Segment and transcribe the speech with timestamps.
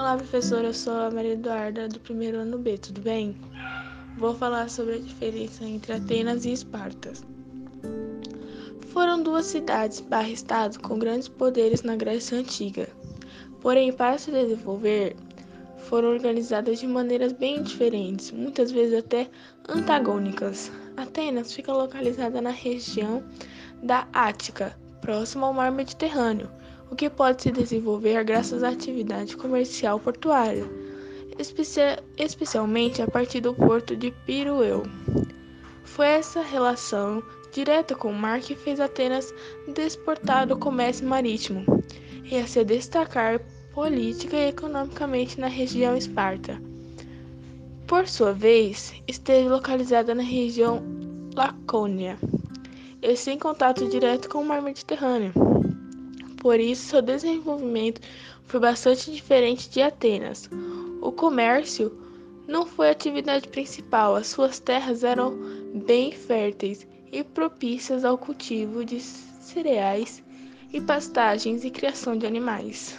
[0.00, 0.68] Olá, professora.
[0.68, 3.36] Eu sou a Maria Eduarda, do primeiro ano B, tudo bem?
[4.16, 7.12] Vou falar sobre a diferença entre Atenas e Esparta.
[8.94, 12.88] Foram duas cidades barra estados com grandes poderes na Grécia Antiga.
[13.60, 15.16] Porém, para se desenvolver,
[15.76, 19.28] foram organizadas de maneiras bem diferentes, muitas vezes até
[19.68, 20.72] antagônicas.
[20.96, 23.22] Atenas fica localizada na região
[23.82, 26.48] da Ática, próxima ao mar Mediterrâneo
[26.90, 30.64] o que pode se desenvolver graças à atividade comercial portuária,
[32.18, 34.82] especialmente a partir do porto de Pirueu.
[35.84, 37.22] Foi essa relação
[37.52, 39.32] direta com o mar que fez Atenas
[39.72, 41.64] desportar o comércio marítimo
[42.24, 43.40] e a se destacar
[43.72, 46.60] política e economicamente na região Esparta.
[47.86, 50.82] Por sua vez, esteve localizada na região
[51.34, 52.18] Lacônia,
[53.02, 55.32] e sem contato direto com o mar Mediterrâneo.
[56.40, 58.00] Por isso, seu desenvolvimento
[58.46, 60.48] foi bastante diferente de Atenas.
[61.00, 61.92] O comércio
[62.48, 65.38] não foi a atividade principal, as suas terras eram
[65.86, 70.22] bem férteis e propícias ao cultivo de cereais
[70.72, 72.96] e pastagens e criação de animais.